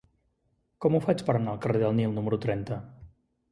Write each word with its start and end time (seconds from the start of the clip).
Com 0.85 0.95
ho 0.95 1.01
faig 1.03 1.21
per 1.27 1.35
anar 1.41 1.53
al 1.53 1.61
carrer 1.67 1.83
del 1.85 1.95
Nil 2.01 2.17
número 2.19 2.43
trenta? 2.49 2.83